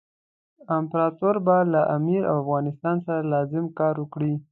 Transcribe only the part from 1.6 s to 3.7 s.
له امیر او افغانستان سره لازم